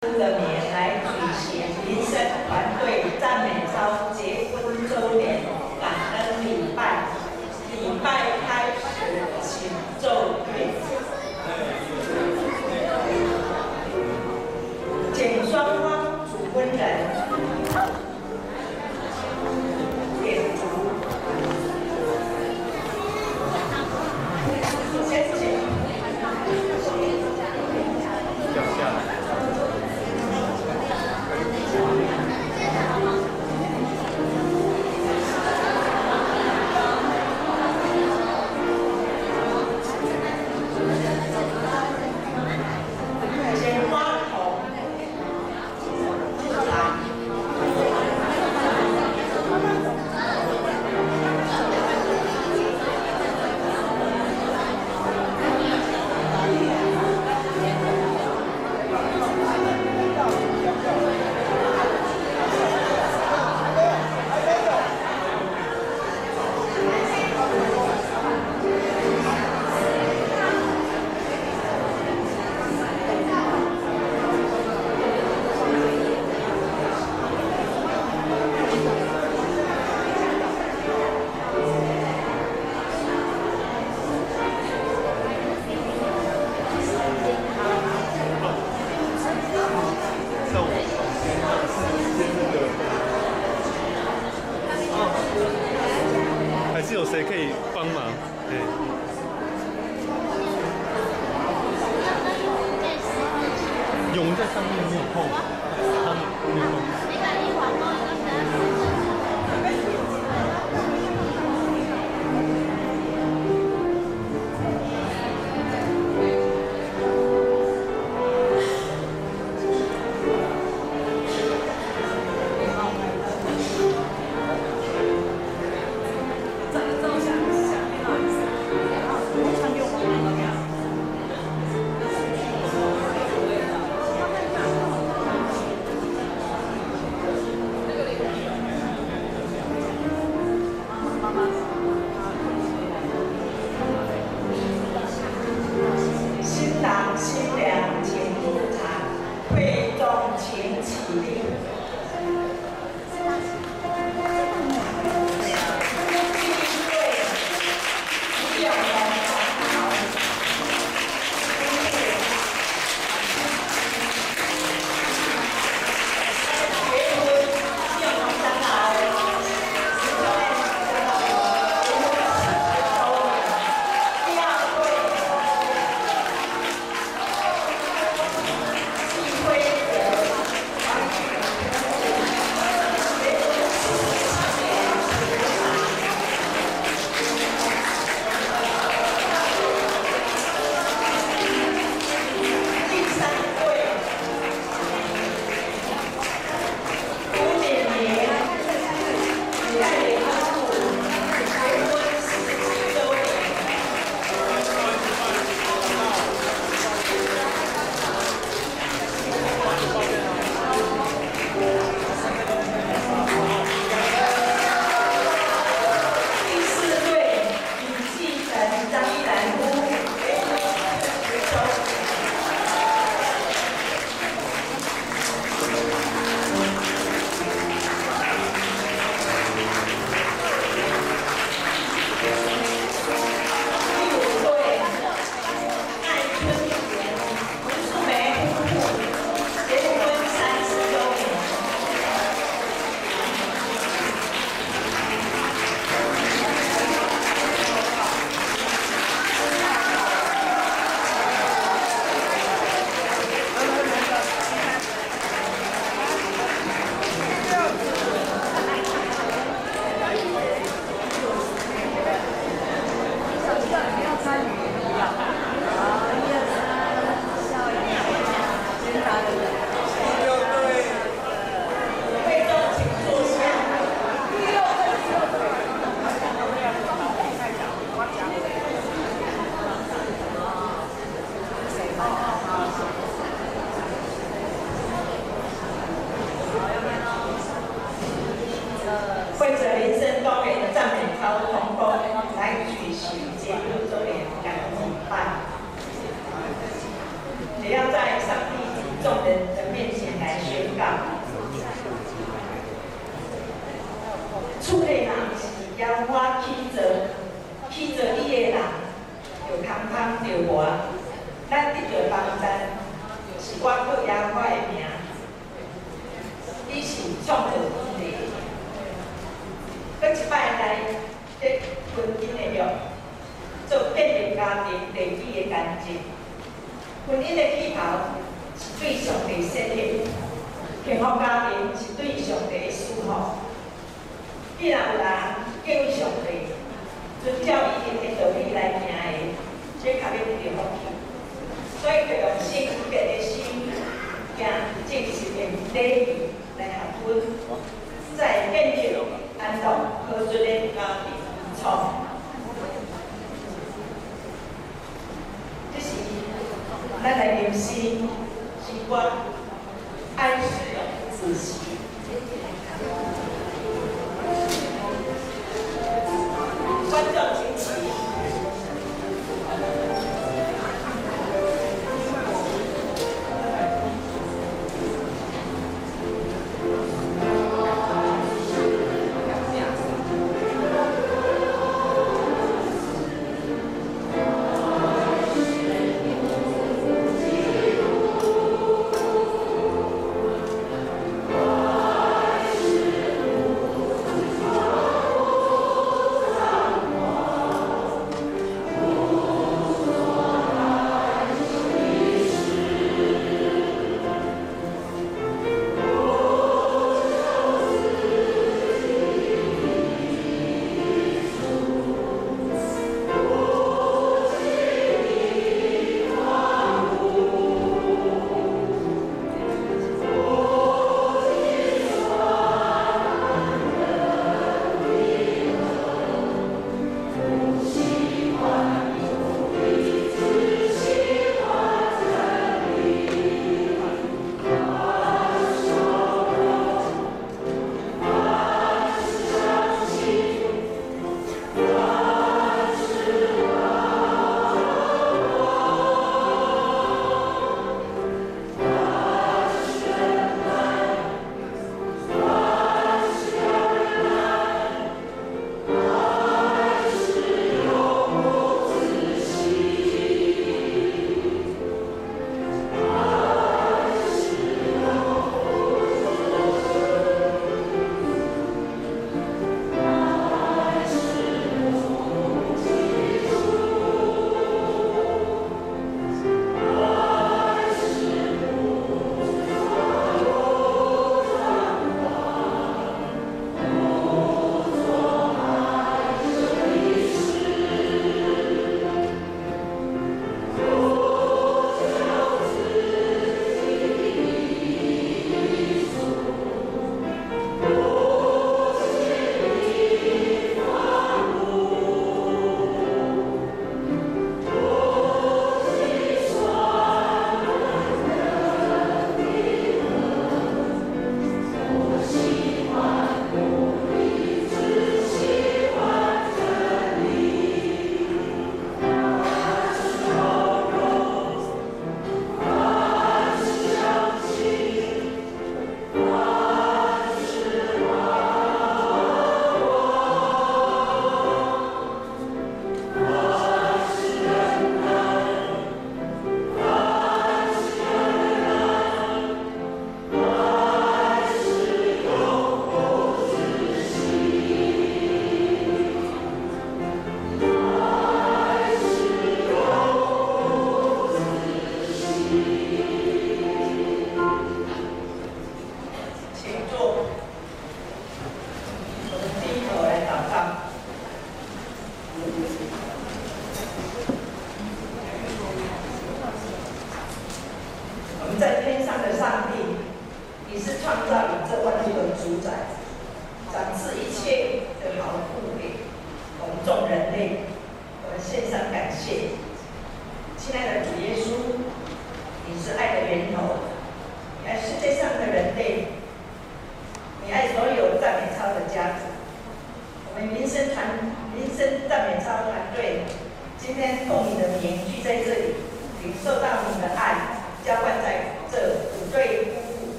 [0.00, 2.18] 的年来举行民生
[2.48, 3.19] 团队。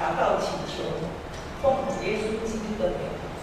[0.00, 0.82] 祷告祈求，
[1.62, 1.64] 奉
[2.04, 3.35] 耶稣基督的名。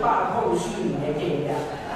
[0.00, 1.89] 做是两百空四年的经验。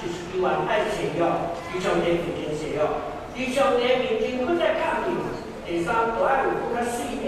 [0.00, 1.24] 就是伊愿爱信约，
[1.72, 2.80] 与上帝面前信约，
[3.34, 5.16] 与上帝面前搁再确认。
[5.66, 7.26] 第三，都爱有搁较水的，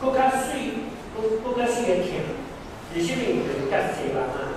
[0.00, 0.86] 搁较水，
[1.16, 2.14] 搁搁较水的疼。
[2.94, 3.42] 是啥物？
[3.42, 4.54] 就是甲西人啊。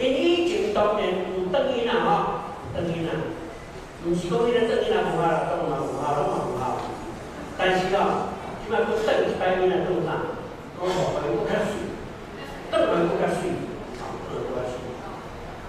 [0.00, 3.12] 因以前当然有转因啦吼，转因啦，
[4.04, 6.62] 毋是讲迄个转因啦无效啦，当嘛无效，拢嘛无效。
[7.58, 8.32] 但是哦，
[8.64, 10.24] 即摆佫转一摆面来做啥？
[10.78, 11.84] 讲话会佫较水，
[12.70, 13.65] 转来佫较水，好，转来佫较水。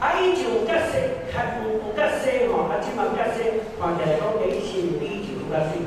[0.07, 5.83] 啊，以前有较细，较有有较细吼，啊，即摆较细，看起来讲比以前比以前佫较水。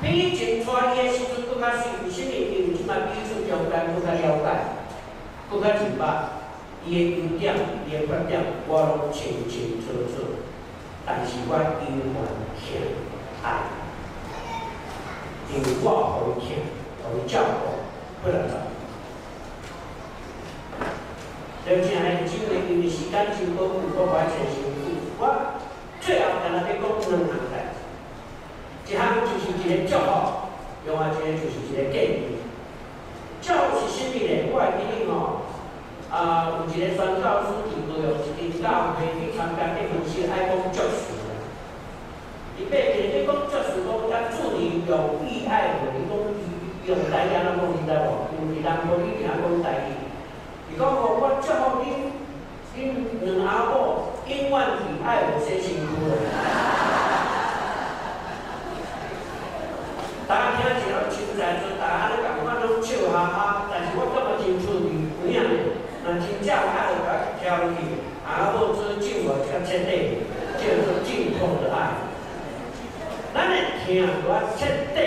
[0.00, 2.30] 比以前带伊的时阵佫较水，为甚物？
[2.32, 4.48] 因为即摆彼此中间佫较了解，
[5.52, 6.02] 佫较明白，
[6.86, 7.54] 伊的优点，
[7.86, 10.40] 伊的缺点，我拢清清楚楚。
[11.04, 11.60] 但是我永
[12.00, 12.64] 远疼
[13.42, 13.44] 爱。
[15.52, 15.86] 因为我
[16.16, 16.48] 互伊疼，
[17.04, 18.56] 互伊照顾，不能走。
[21.64, 25.00] 了解还是因为因为时间真宝贵，我完全相信。
[25.16, 25.56] 我
[25.96, 27.80] 最后跟他要讲两项代志，
[28.84, 30.52] 一项就是一个祝福，
[30.84, 32.36] 另外一个就是一个建议。
[33.40, 34.52] 祝福是啥物呢？
[34.52, 35.48] 我会记得吼，
[36.12, 41.16] 啊，有一个宣教师伫高雄一间教会去参加结婚式，爱讲祝福。
[42.60, 44.92] 伊爬起来讲祝福，讲甲祝你永
[45.24, 46.12] 浴爱河，伊讲
[46.92, 48.28] 用台语怎讲，你知无？
[48.36, 50.12] 因为人无你听讲台语。
[50.74, 52.10] 伊讲吼，我祝福恁，
[52.74, 55.86] 恁两阿某永远伫爱河洗身躯。
[60.26, 65.78] 大家听起来真在做，大家咧感觉拢笑哈哈，但是我感觉真趣味，有影。
[66.02, 67.78] 若真正爱甲跳入去，
[68.26, 70.26] 阿某做敬我较彻底，
[70.58, 72.02] 叫做敬奉的爱。
[73.32, 73.54] 咱的
[73.86, 74.98] 听，我彻底、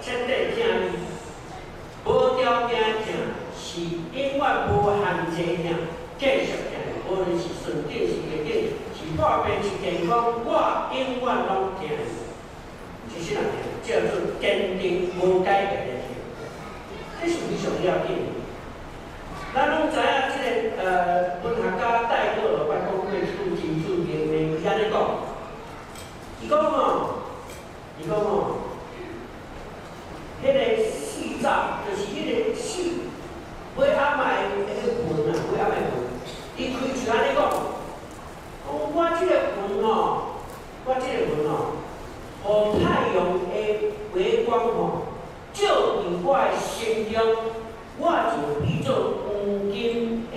[0.00, 0.56] 彻底听
[0.86, 1.02] 你，
[2.06, 3.34] 无条件听，
[3.78, 5.70] 是永远无限制听，
[6.18, 6.74] 继续行，
[7.08, 11.94] 无论是顺境是逆境，是大病是健康，我永远拢听。
[13.08, 13.42] 是啥物？
[13.86, 14.10] 叫做
[14.40, 16.10] 坚定无改变的听，
[17.22, 18.26] 这是非常要紧的。
[19.54, 20.02] 咱拢知影，
[20.32, 24.94] 即个呃，文学家带过了，外公会出金出银的，伊安尼讲，
[26.42, 27.14] 伊讲吼。
[28.00, 28.58] 伊讲吼，
[30.42, 32.82] 迄个四灶就是迄个四，
[33.78, 34.20] 尾暗暝
[34.66, 35.94] 迄个魂啊，尾暗暝魂。
[36.56, 37.38] 伊开喙安尼讲，
[38.66, 40.34] 我即个魂哦，
[40.84, 41.78] 我即个魂哦，
[42.42, 42.46] 互
[42.82, 43.50] 太阳的
[44.14, 45.14] 微光吼，
[45.52, 45.62] 照
[46.02, 47.16] 伫我的心中，
[47.98, 48.02] 我
[48.34, 50.34] 就比做黄金的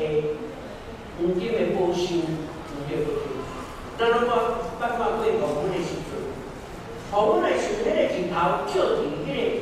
[1.17, 2.21] 黄金的宝箱，
[2.69, 3.25] 黄金宝箱。
[3.97, 4.33] 咱拢我
[4.79, 6.13] 办法会讲，阮的时阵。
[7.11, 9.61] 哦，阮来想，迄个日头照伫迄个、迄个、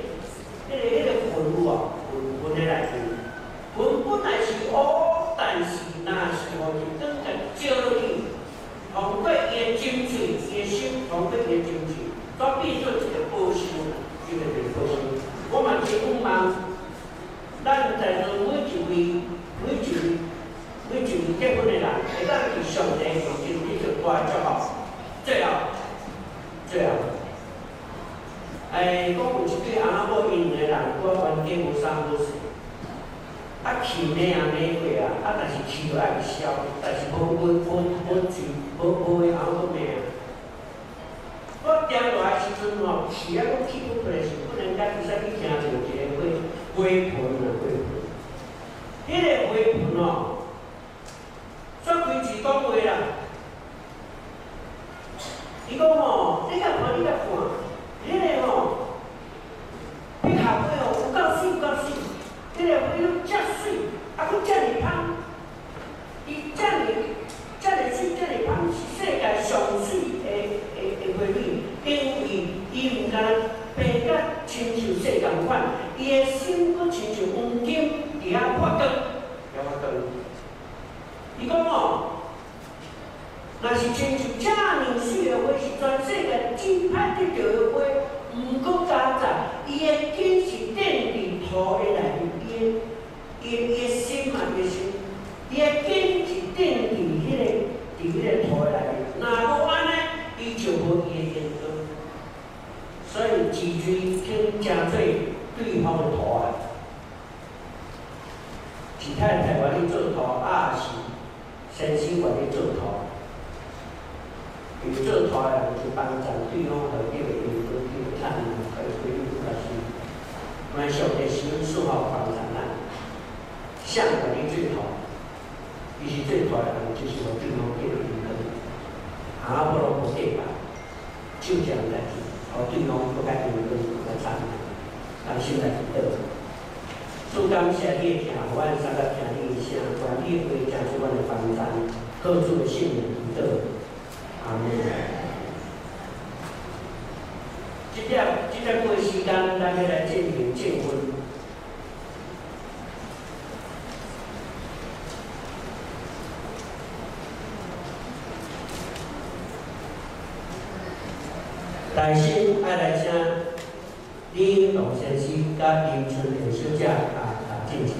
[165.57, 167.19] 甲迎春两小姐啊
[167.49, 167.93] 啊进去，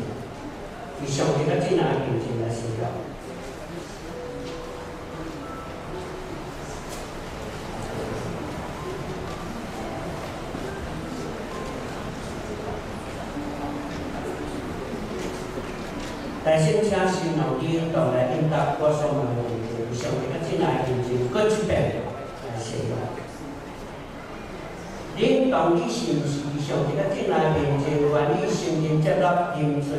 [1.03, 2.84] 伊上一个进来迎春来收了。
[16.43, 20.89] 大声请新老领导来领答，我上来迎春，上一个进来迎，
[21.36, 22.69] 来收。
[25.17, 26.39] 领导，你信息？
[26.70, 27.57] 上伫个进来面，
[28.84, 29.26] 愿接纳
[29.82, 29.89] 春？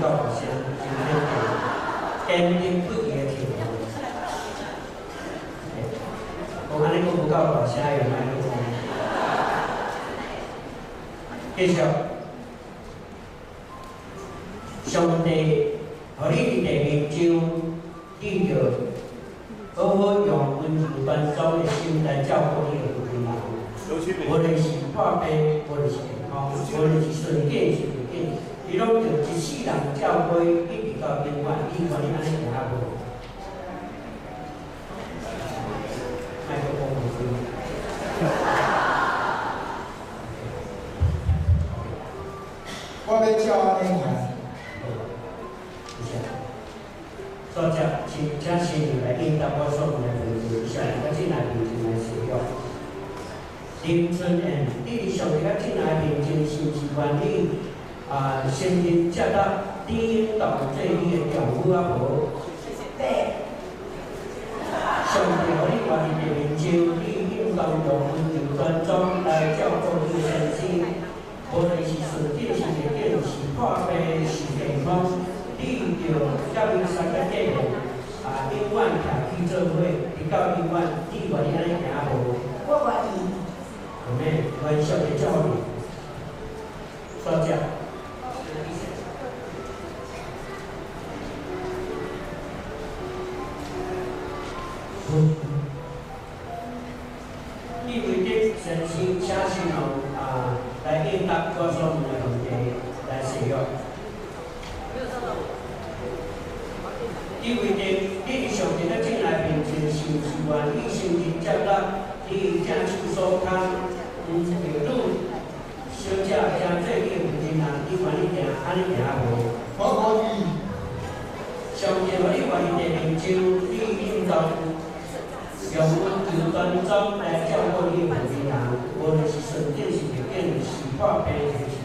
[0.00, 0.46] 到无声，
[2.28, 3.34] 今天不移停。
[6.70, 8.46] 我看尼讲不到无声，有安尼讲。
[11.56, 11.76] 继续，
[14.86, 14.94] 兄
[15.24, 15.28] 弟，
[16.30, 16.36] 你
[17.10, 17.69] 伫面。
[21.10, 23.34] 关照的心来照顾你的父母嘛。
[23.90, 24.62] 无论是
[24.94, 25.26] 破病，
[25.68, 28.30] 无论是健康，无论是顺境是逆境，
[28.70, 32.99] 伊拢着一世人照顾，一直到永远，伊可能安尼行无。
[58.50, 61.38] 声音加大，颠倒 cha ta
[62.14, 62.19] đi.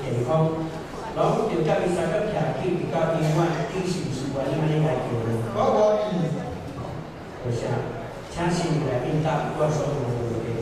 [0.04, 0.52] 健康
[1.16, 2.16] 老师着佮伊三角
[2.62, 5.16] 起家庭环境是是关于咱的内容
[5.56, 7.62] 包括好像
[8.34, 10.60] 诚实来宾大多数都是的。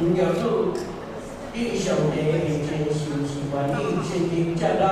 [0.00, 0.74] 毋要走
[1.54, 4.82] 汝上个认真是毋是关于身体健康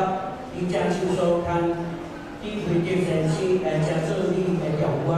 [0.55, 1.49] 汝食酒所康
[2.43, 2.95] 汝推
[3.64, 5.11] 来食做汝来点我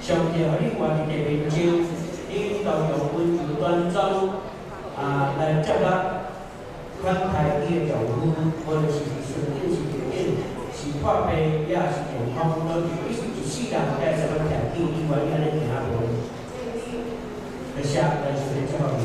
[0.00, 1.10] 上第二个我的。
[1.50, 1.99] 第一
[2.62, 2.92] Đầu 就
[3.58, 3.96] 端走，
[4.94, 9.56] 啊来接啊 dự đoán 或者是 và để
[11.00, 11.30] cho 病
[11.66, 12.38] 也是 vị 复，
[12.68, 12.70] 就
[13.08, 15.08] 伊是一世人在什么条件 dầu hủ
[17.74, 17.84] với
[18.36, 19.00] sự sung.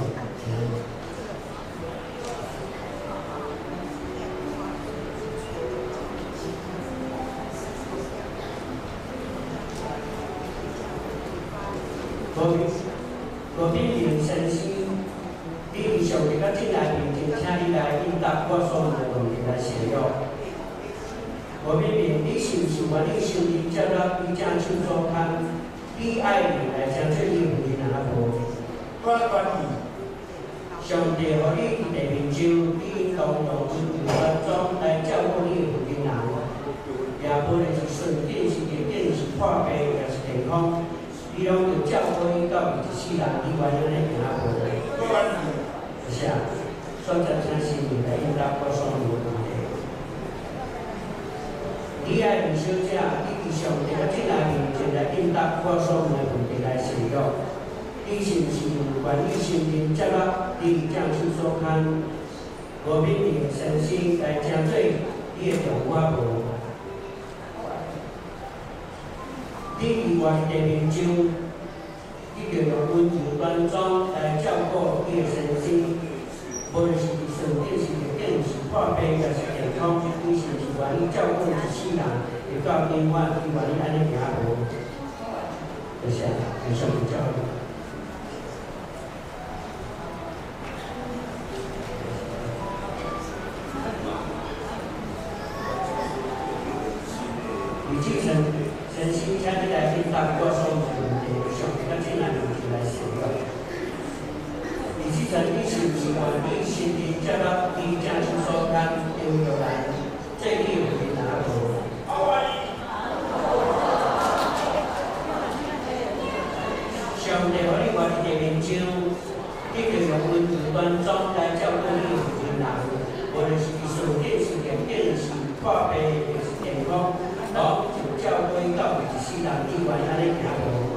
[125.65, 125.97] 破病
[126.29, 127.17] 就是健康，
[127.57, 130.93] 好、就照顾到一世人以外，安尼行路。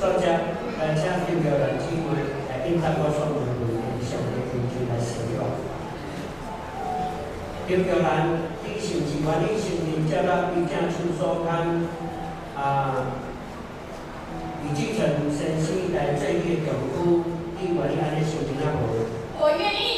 [0.00, 0.26] 专家，
[0.80, 2.18] 感谢这个机会，
[2.50, 5.46] 来并参说我们有的小的群聚来使用。
[7.68, 11.86] 有个人，你想是话，你想人接到一件出租车，
[12.58, 13.14] 啊，
[14.66, 17.22] 已经从城市来最近的港口，
[17.60, 18.82] 你你安尼想怎样好？
[19.38, 19.97] 我愿意。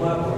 [0.00, 0.35] level.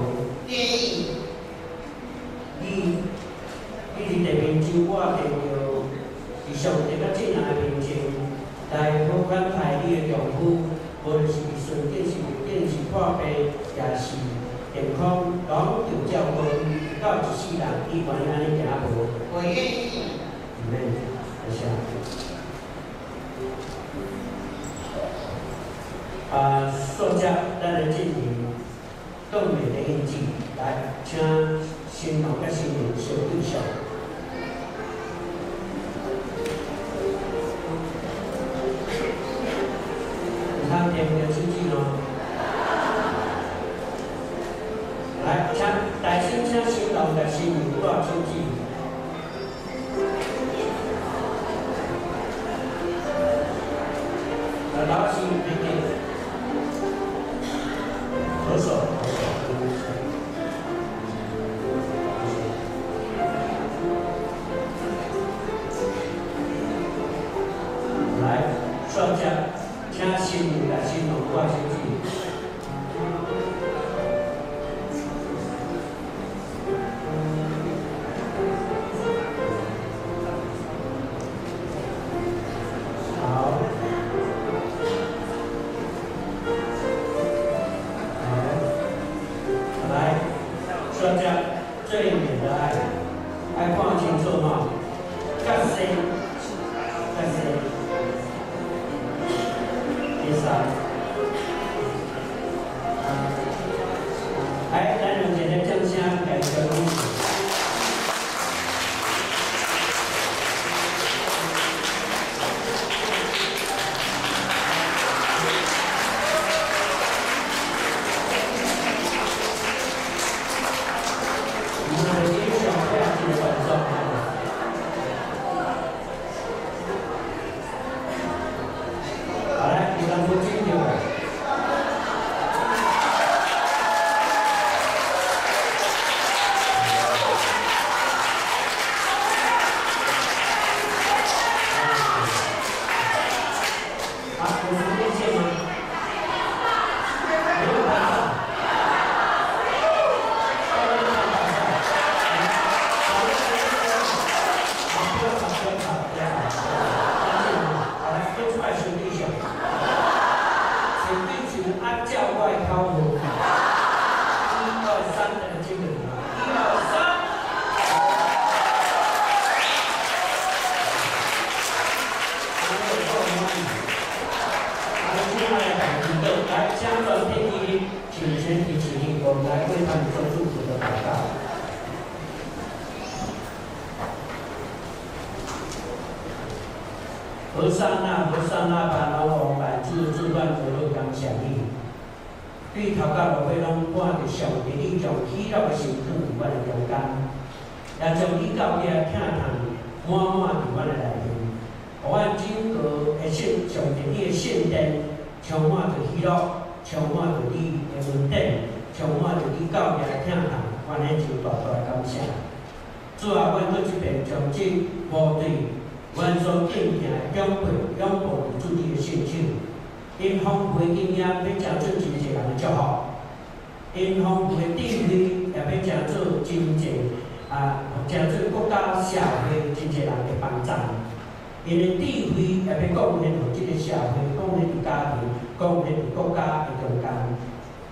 [231.66, 237.05] 因为智慧也要贡献到即个社会，贡献到家庭，贡献到国家的中间。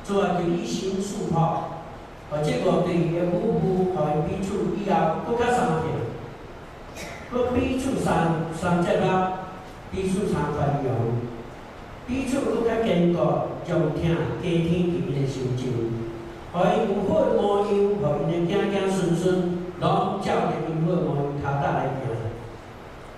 [0.02, 1.82] 做啊，就以身试法，
[2.30, 5.90] 而且我对伊个夫妇，互伊彼此以后更较相信，
[7.30, 9.50] 搁彼此三三接啦，
[9.90, 11.26] 彼此三宽容，
[12.06, 13.18] 彼此搁较坚固，
[13.66, 15.66] 重听家庭里面的成就，
[16.52, 17.74] 互伊有血无模，互
[18.30, 22.05] 伊个囝囝孙孙拢照着因好个模样头搭来。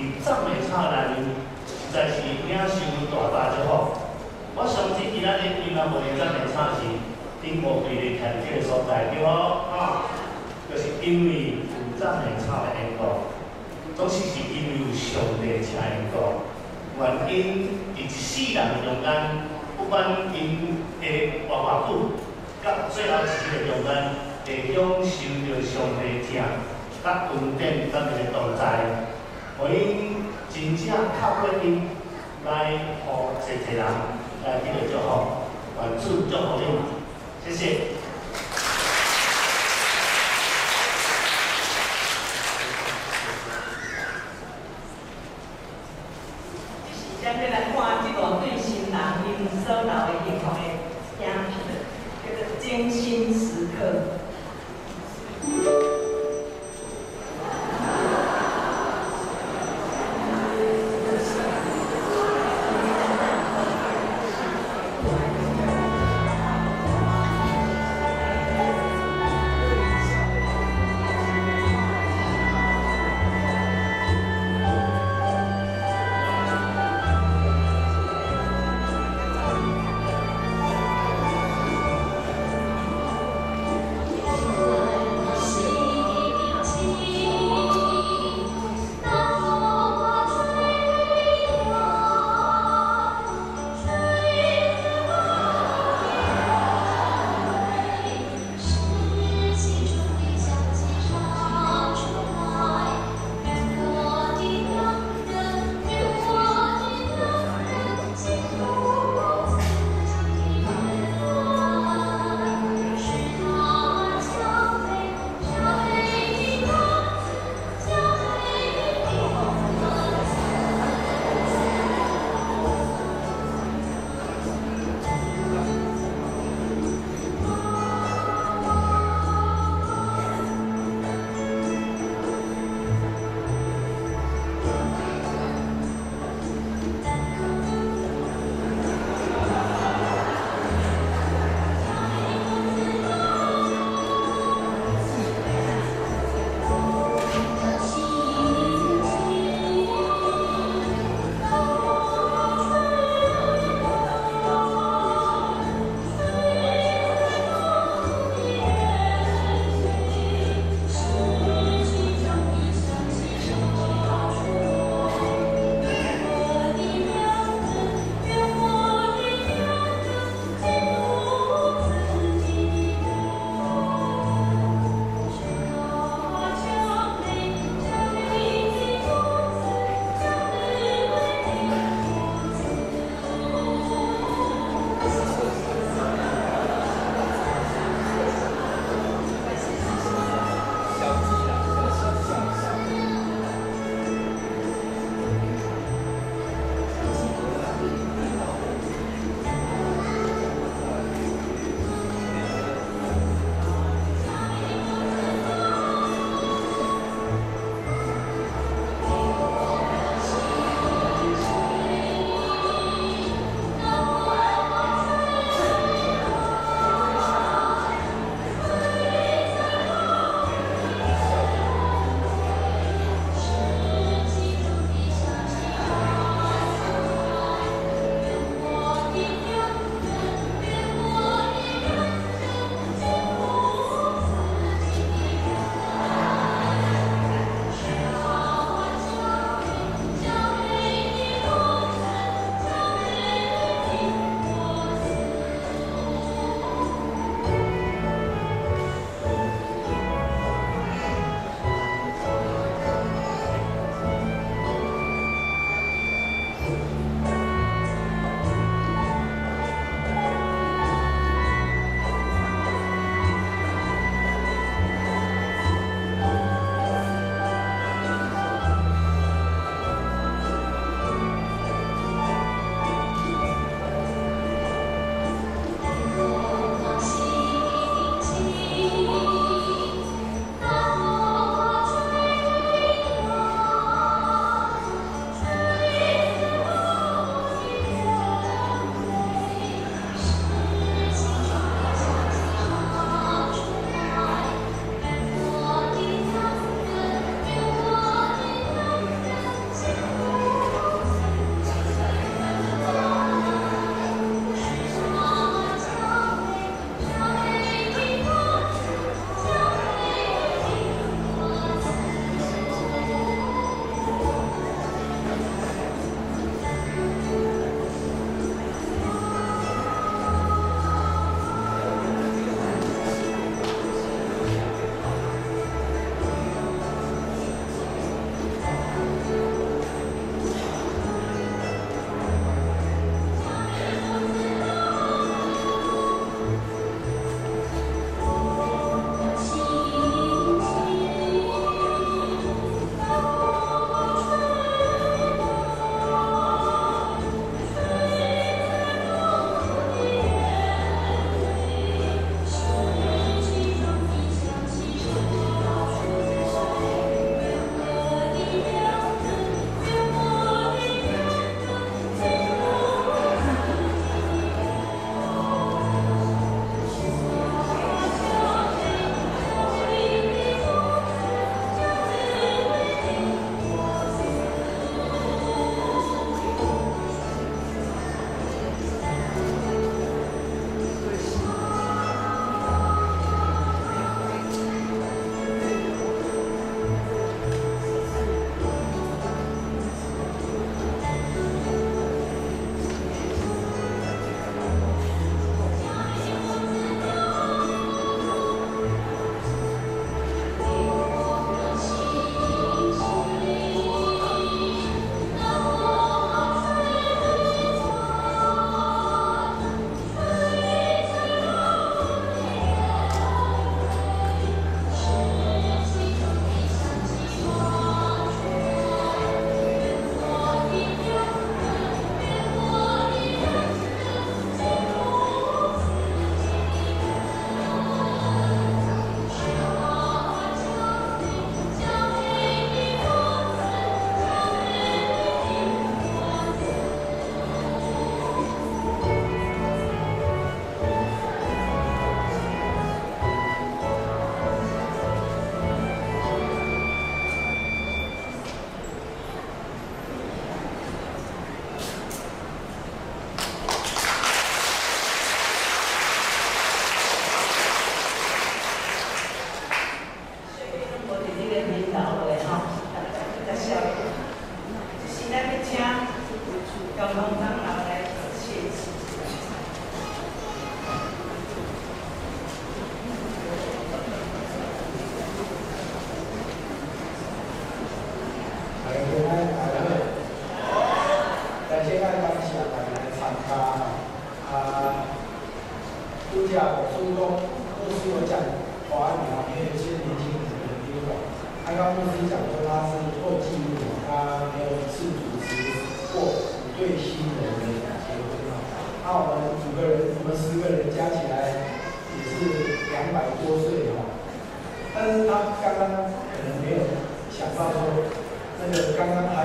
[0.00, 1.28] 伫赞美操内面
[1.68, 3.92] 实在是领受大大祝福。
[4.56, 5.44] 我相信伊咱的
[5.76, 6.80] 咱无伫赞美唱是
[7.42, 9.28] 顶部队的团结所在，对无？
[9.28, 10.08] 啊，
[10.72, 13.28] 就是因为有赞美唱的缘故，
[13.96, 16.48] 总是是因为有上帝请的缘故，
[16.96, 19.44] 愿因伫一世人中间，
[19.76, 22.16] 不管因会活偌久，
[22.64, 24.16] 到最后一日中间，
[24.48, 26.40] 会享受着上帝疼、
[27.04, 29.09] 甲恩典、甲伊的同在，
[29.62, 30.16] 我以
[30.48, 30.88] 真正
[31.20, 31.82] 靠过因
[32.46, 33.84] 来互侪侪人
[34.42, 35.40] 来得到祝福。
[35.76, 36.64] 愿主祝福你，
[37.44, 37.99] 谢谢。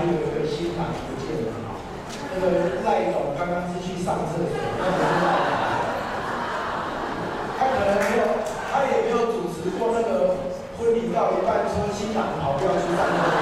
[0.06, 1.82] 有一个新郎不见了哈，
[2.34, 2.46] 那个
[2.86, 4.54] 赖总刚刚是去上厕所，
[7.58, 8.24] 他可能没有，
[8.72, 10.38] 他也没有主持过那个
[10.78, 13.34] 婚礼到一半说新郎跑掉去上厕所，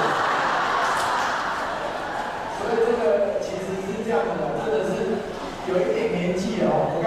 [2.59, 4.31] 所以这个其实是这样的，
[4.63, 5.19] 真的是
[5.67, 7.02] 有一点年纪哦。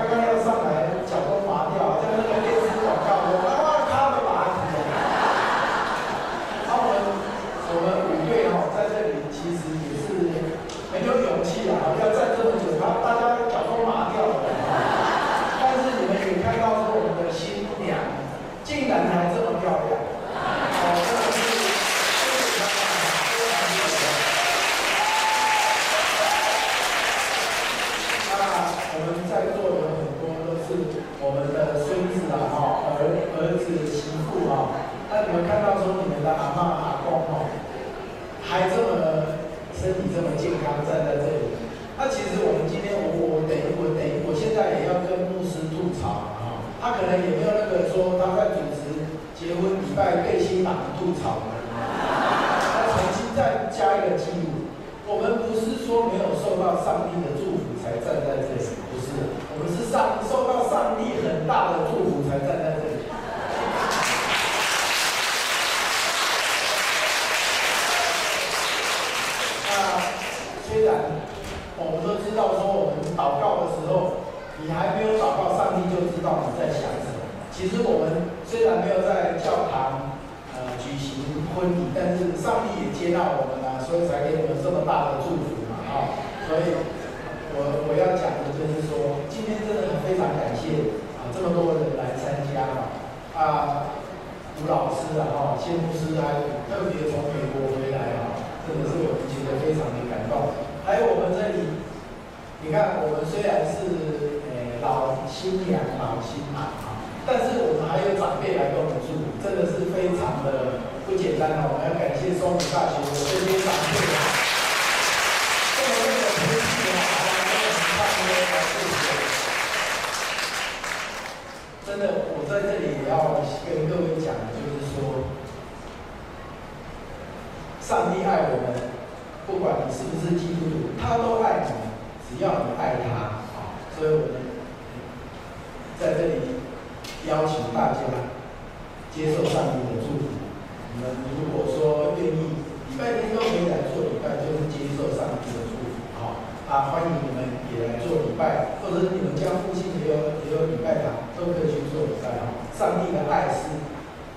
[149.37, 152.57] 家附近也有也有礼拜堂，都可以去做礼拜啊。
[152.73, 153.77] 上帝的爱是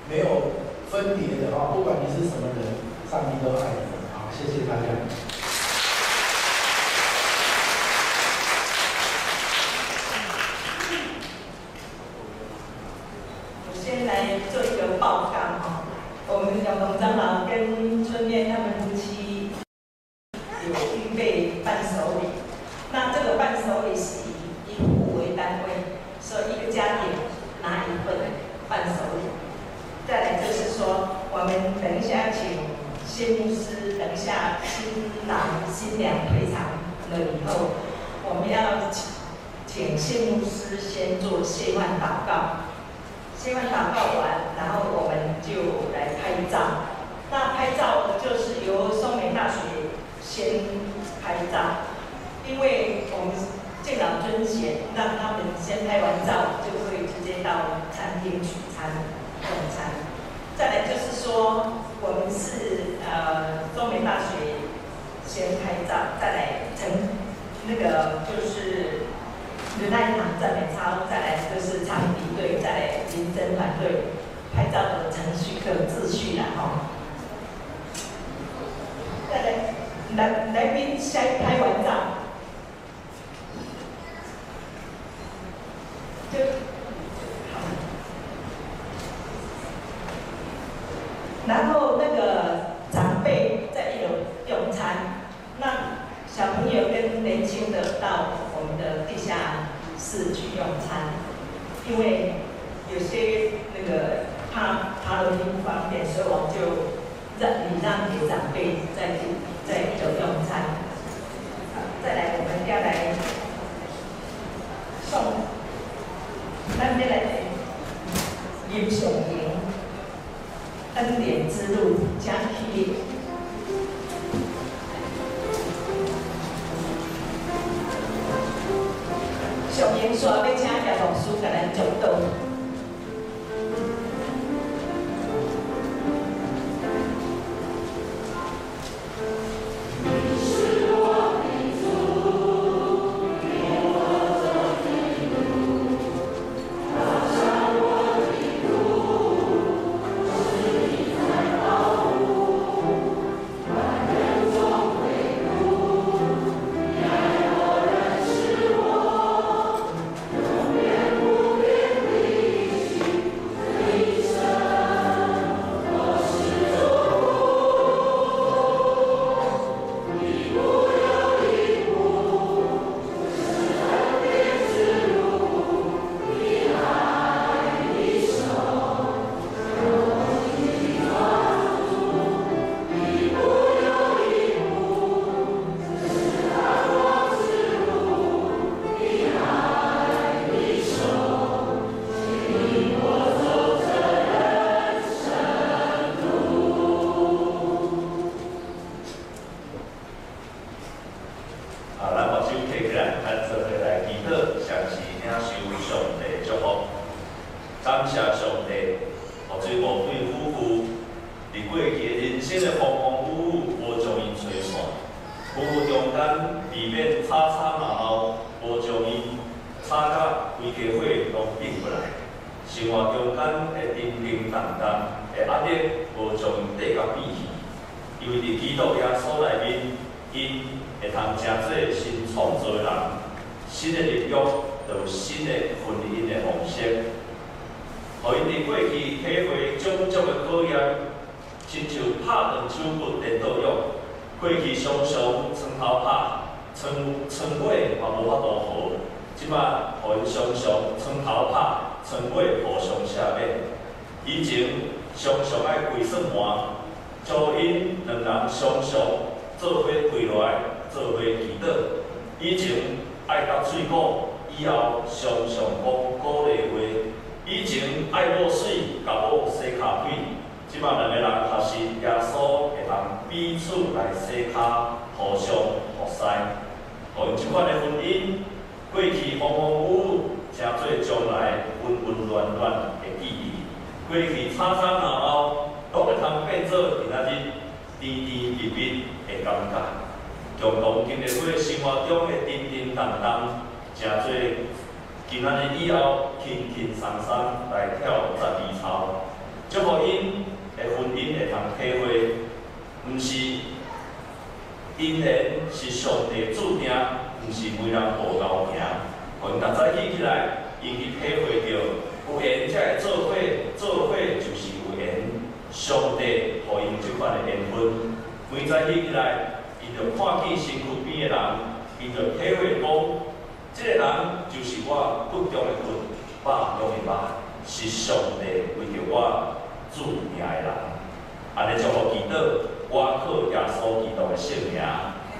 [0.10, 0.52] 没有
[0.92, 2.78] 分别的啊，不管你是什么人，
[3.10, 3.80] 上帝都爱你。
[4.14, 5.19] 好，谢谢大家。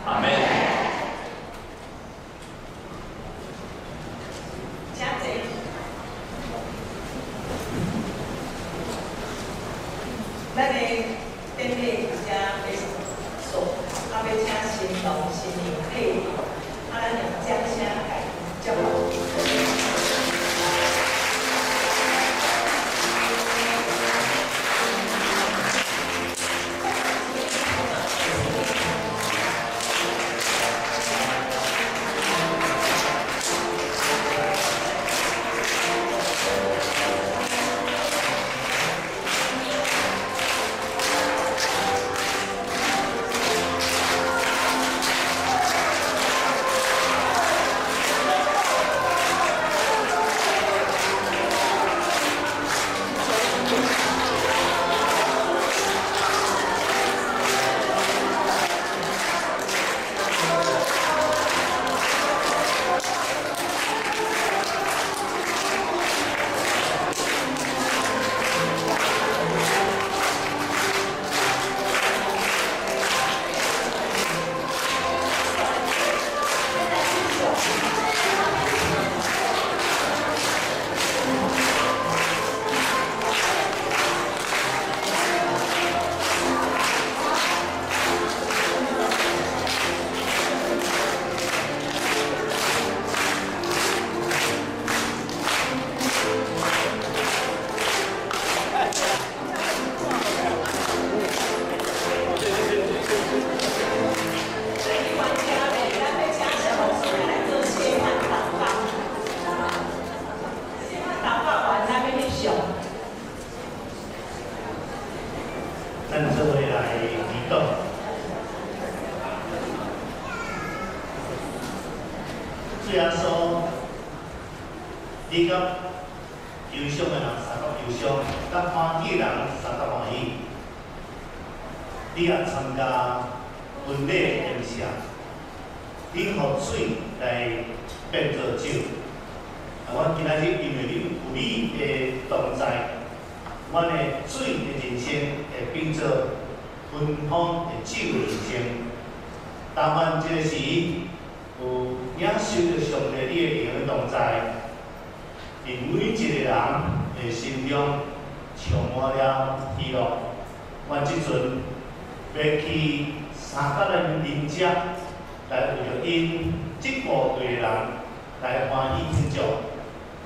[0.06, 0.89] Amém.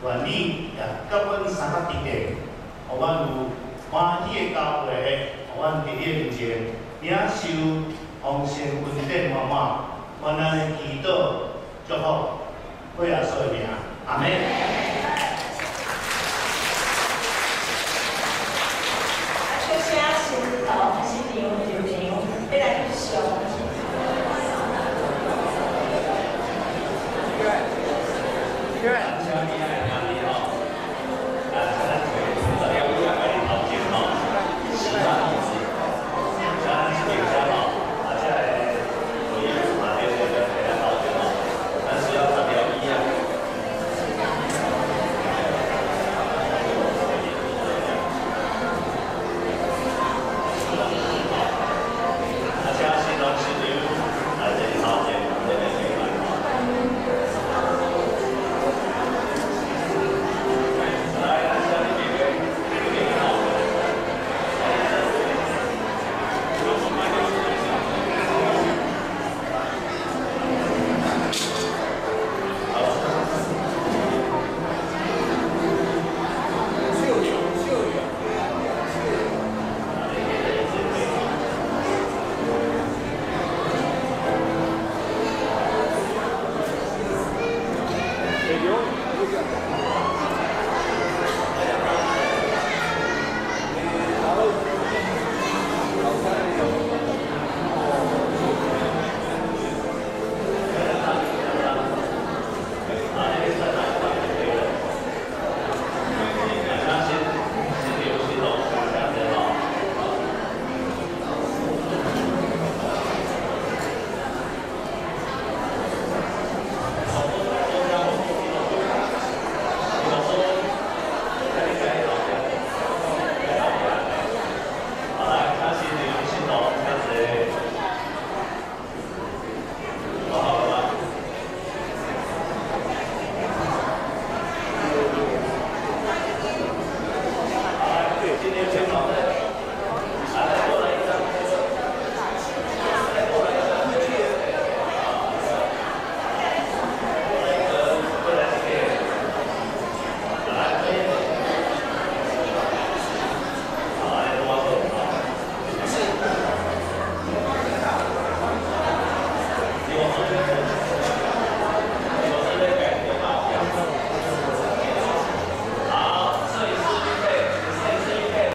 [0.03, 2.35] 愿你也甲阮相合一个，
[2.89, 3.27] 互阮有
[3.89, 4.89] 欢喜的交会，
[5.55, 6.39] 互阮伫天有座，
[7.01, 7.41] 领受
[8.21, 9.53] 丰盛恩典满满。
[10.23, 11.07] 愿咱祈祷，
[11.88, 12.03] 祝福，
[12.97, 13.59] 我也说一，
[14.07, 14.93] 阿弥。